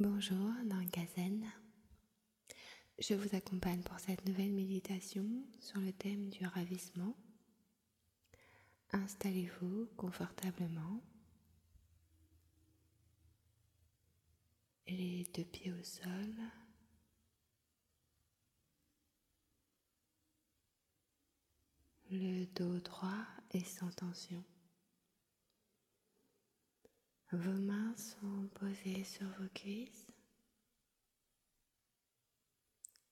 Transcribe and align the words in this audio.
Bonjour 0.00 0.52
Nankazen. 0.64 1.44
Je 3.00 3.14
vous 3.14 3.34
accompagne 3.34 3.82
pour 3.82 3.98
cette 3.98 4.24
nouvelle 4.26 4.52
méditation 4.52 5.26
sur 5.58 5.80
le 5.80 5.92
thème 5.92 6.28
du 6.28 6.46
ravissement. 6.46 7.16
Installez-vous 8.92 9.88
confortablement. 9.96 11.02
Les 14.86 15.24
deux 15.34 15.42
pieds 15.42 15.72
au 15.72 15.82
sol. 15.82 16.32
Le 22.12 22.44
dos 22.54 22.78
droit 22.78 23.26
et 23.50 23.64
sans 23.64 23.90
tension. 23.90 24.44
Vos 27.30 27.60
mains 27.60 27.94
sont 27.96 28.48
posées 28.54 29.04
sur 29.04 29.26
vos 29.38 29.48
cuisses 29.54 30.06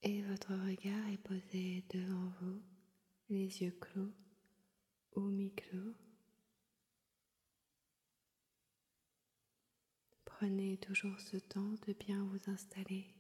et 0.03 0.23
votre 0.23 0.55
regard 0.55 1.07
est 1.11 1.19
posé 1.19 1.85
devant 1.91 2.33
vous, 2.41 2.63
les 3.29 3.63
yeux 3.63 3.77
clos 3.79 4.11
ou 5.17 5.21
mi-clos. 5.21 5.95
Prenez 10.25 10.79
toujours 10.79 11.21
ce 11.21 11.37
temps 11.37 11.75
de 11.87 11.93
bien 11.93 12.25
vous 12.25 12.51
installer. 12.51 13.16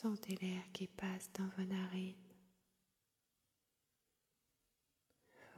Sentez 0.00 0.36
l'air 0.36 0.62
qui 0.72 0.86
passe 0.86 1.28
dans 1.32 1.48
vos 1.56 1.64
narines. 1.64 2.14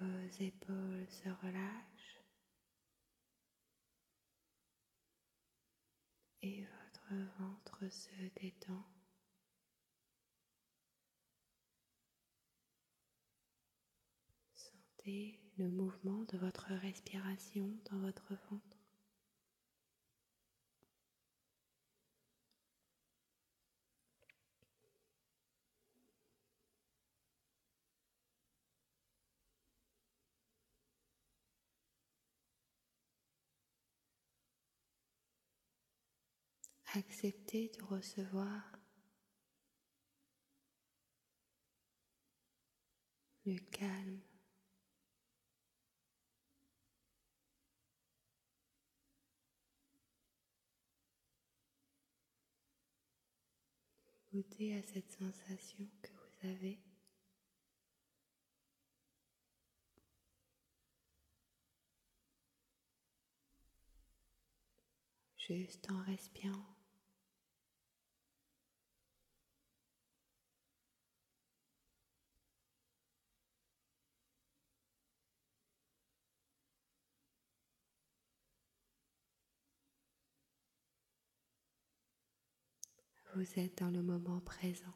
Vos 0.01 0.43
épaules 0.43 1.07
se 1.11 1.29
relâchent 1.29 2.23
et 6.41 6.65
votre 6.65 7.15
ventre 7.39 7.87
se 7.93 8.09
détend. 8.41 8.83
Sentez 14.55 15.39
le 15.59 15.69
mouvement 15.69 16.25
de 16.33 16.39
votre 16.39 16.73
respiration 16.77 17.77
dans 17.91 17.99
votre 17.99 18.33
ventre. 18.49 18.80
Acceptez 36.95 37.69
de 37.69 37.85
recevoir 37.85 38.73
le 43.47 43.57
calme. 43.71 44.21
Goûtez 54.33 54.77
à 54.77 54.83
cette 54.83 55.12
sensation 55.12 55.87
que 56.03 56.11
vous 56.11 56.49
avez. 56.49 56.81
Juste 65.37 65.89
en 65.91 66.03
respirant. 66.03 66.80
Vous 83.35 83.61
êtes 83.61 83.79
dans 83.79 83.91
le 83.91 84.03
moment 84.03 84.41
présent. 84.41 84.95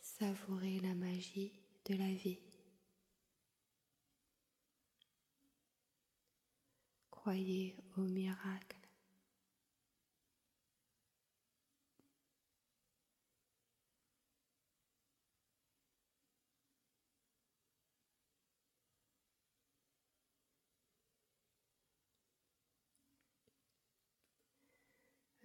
Savourez 0.00 0.80
la 0.80 0.94
magie 0.94 1.52
de 1.84 1.96
la 1.96 2.12
vie. 2.14 2.38
Croyez 7.10 7.76
au 7.98 8.02
miracle. 8.02 8.81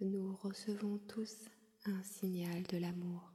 Nous 0.00 0.34
recevons 0.36 0.98
tous 1.08 1.34
un 1.86 2.02
signal 2.02 2.62
de 2.64 2.78
l'amour. 2.78 3.32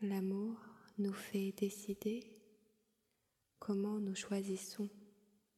L'amour 0.00 0.58
nous 0.98 1.12
fait 1.12 1.52
décider 1.52 2.24
comment 3.60 4.00
nous 4.00 4.16
choisissons 4.16 4.90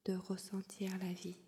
de 0.04 0.14
ressentir 0.14 0.90
la 0.98 1.12
vie. 1.14 1.43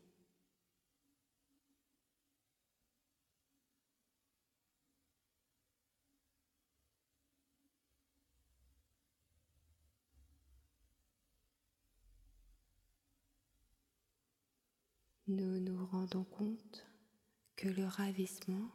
Nous 15.28 15.58
nous 15.58 15.84
rendons 15.86 16.24
compte 16.24 16.86
que 17.56 17.68
le 17.68 17.84
ravissement 17.84 18.70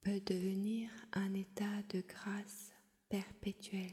peut 0.00 0.20
devenir 0.20 0.90
un 1.12 1.34
état 1.34 1.82
de 1.90 2.00
grâce 2.00 2.72
perpétuelle. 3.08 3.92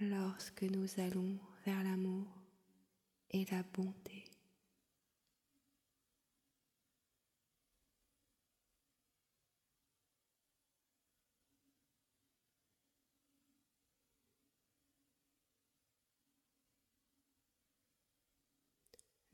Lorsque 0.00 0.62
nous 0.62 1.00
allons 1.00 1.38
vers 1.64 1.82
l'amour 1.82 2.26
et 3.30 3.44
la 3.50 3.62
bonté. 3.62 4.35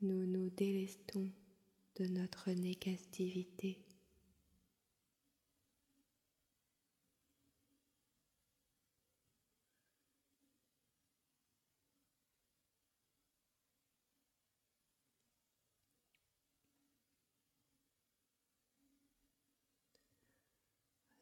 Nous 0.03 0.25
nous 0.25 0.49
délestons 0.49 1.31
de 1.95 2.05
notre 2.07 2.51
négativité. 2.51 3.79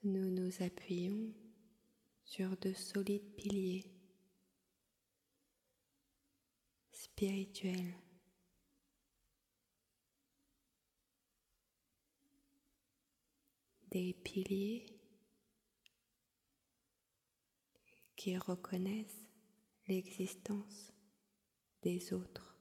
Nous 0.03 0.31
nous 0.31 0.63
appuyons 0.63 1.31
sur 2.23 2.57
de 2.57 2.73
solides 2.73 3.35
piliers 3.35 3.85
spirituels 6.91 7.93
des 13.91 14.13
piliers 14.13 14.85
qui 18.15 18.37
reconnaissent 18.37 19.27
l'existence 19.87 20.93
des 21.81 22.13
autres. 22.13 22.57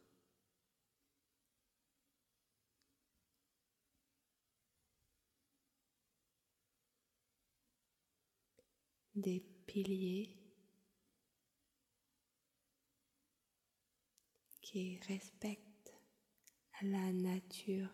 Des 9.15 9.41
piliers 9.67 10.37
qui 14.62 14.99
respectent 15.06 15.94
la 16.83 17.12
nature 17.12 17.91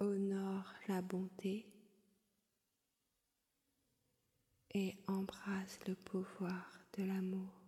honore 0.00 0.72
la 0.88 1.00
bonté 1.02 1.66
et 4.74 4.96
embrasse 5.06 5.78
le 5.86 5.94
pouvoir 5.94 6.70
de 6.98 7.04
l'amour. 7.04 7.64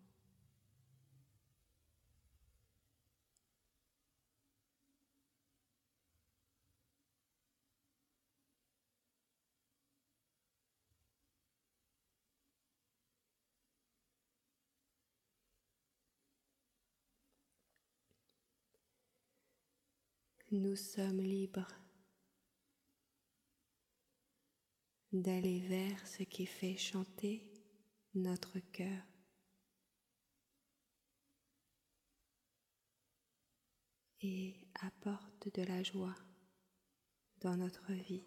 Nous 20.52 20.76
sommes 20.76 21.20
libres 21.20 21.66
d'aller 25.22 25.60
vers 25.60 26.06
ce 26.06 26.22
qui 26.22 26.46
fait 26.46 26.76
chanter 26.76 27.42
notre 28.14 28.58
cœur. 28.72 29.02
et 34.22 34.54
apporte 34.80 35.54
de 35.54 35.62
la 35.62 35.82
joie 35.82 36.14
dans 37.40 37.56
notre 37.56 37.92
vie. 37.92 38.24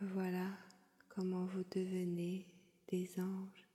Voilà 0.00 0.56
comment 1.08 1.44
vous 1.46 1.64
devenez 1.72 2.46
des 2.86 3.18
anges 3.18 3.66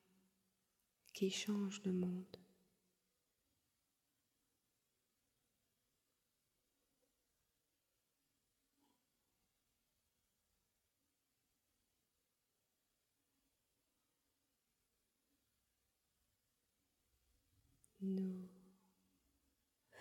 qui 1.13 1.29
changent 1.29 1.81
le 1.83 1.91
monde. 1.91 2.37
Nous 17.99 18.49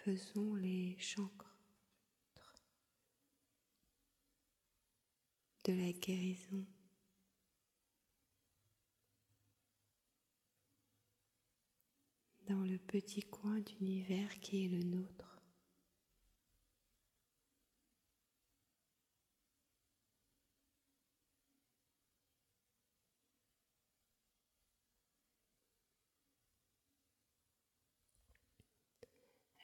faisons 0.04 0.54
les 0.54 0.96
chancres 1.00 1.51
de 5.64 5.72
la 5.72 5.92
guérison. 5.92 6.64
dans 12.48 12.64
le 12.64 12.76
petit 12.76 13.22
coin 13.22 13.60
d'univers 13.60 14.40
qui 14.40 14.66
est 14.66 14.68
le 14.68 14.82
nôtre. 14.82 15.40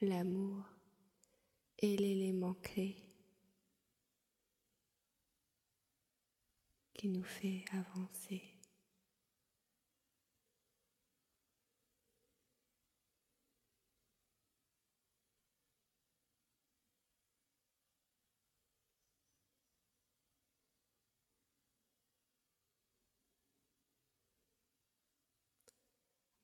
L'amour 0.01 0.63
est 1.79 1.99
l'élément 1.99 2.53
clé 2.53 3.08
qui 6.99 7.07
nous 7.07 7.23
fait 7.23 7.63
avancer. 7.71 8.43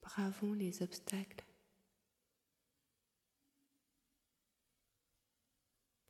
Bravons 0.01 0.53
les 0.53 0.81
obstacles 0.81 1.43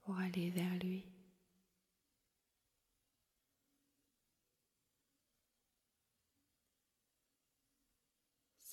pour 0.04 0.20
aller 0.20 0.52
vers 0.52 0.76
lui. 0.76 1.15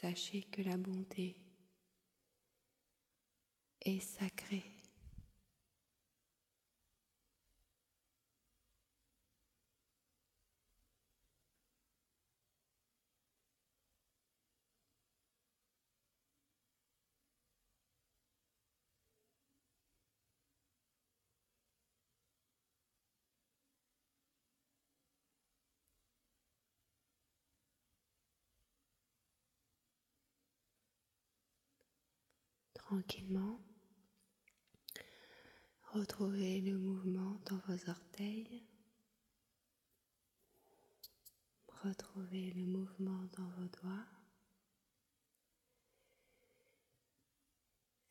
Sachez 0.03 0.43
que 0.51 0.63
la 0.63 0.77
bonté 0.77 1.37
est 3.83 4.01
sacrée. 4.01 4.82
Tranquillement. 32.93 33.59
Retrouvez 35.95 36.61
le 36.61 36.77
mouvement 36.77 37.41
dans 37.49 37.57
vos 37.67 37.89
orteils. 37.91 38.67
Retrouvez 41.83 42.51
le 42.51 42.67
mouvement 42.67 43.25
dans 43.39 43.49
vos 43.57 43.69
doigts. 43.81 44.07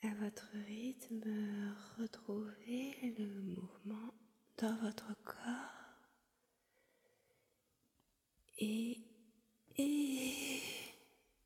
À 0.02 0.16
votre 0.16 0.50
rythme, 0.66 1.76
retrouvez 2.00 3.14
le 3.20 3.28
mouvement 3.44 4.16
dans 4.58 4.76
votre 4.78 5.14
corps. 5.24 6.10
Et, 8.58 8.98
et 9.78 10.60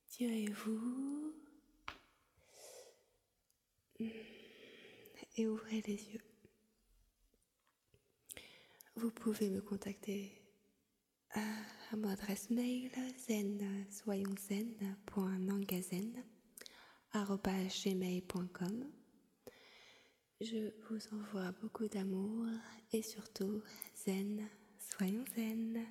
tirez-vous 0.08 1.36
et 5.38 5.48
les 5.82 6.12
yeux. 6.14 6.24
Vous 8.96 9.12
pouvez 9.12 9.50
me 9.50 9.62
contacter 9.62 10.42
à, 11.32 11.42
mon 11.96 12.10
adresse 12.10 12.50
mail 12.50 12.90
zen 13.18 13.86
gmail.com 17.14 18.86
Je 20.42 20.72
vous 20.90 21.00
envoie 21.14 21.52
beaucoup 21.62 21.88
d'amour 21.88 22.48
et 22.92 23.02
surtout 23.02 23.62
zen, 23.96 24.48
soyons 24.80 25.26
zen. 25.36 25.86